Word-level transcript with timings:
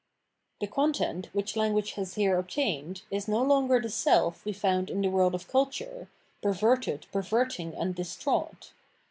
The 0.61 0.65
content, 0.65 1.29
which 1.31 1.55
language 1.55 1.91
has 1.93 2.15
here 2.15 2.39
obtained, 2.39 3.03
is 3.11 3.27
no 3.27 3.43
longer 3.43 3.79
the 3.79 3.91
self 3.91 4.43
we 4.45 4.51
found 4.51 4.89
in 4.89 5.01
the 5.01 5.09
world 5.11 5.35
of 5.35 5.47
culture, 5.47 6.09
perverted, 6.41 7.05
perverting, 7.11 7.75
and 7.75 7.93
distraught. 7.93 8.71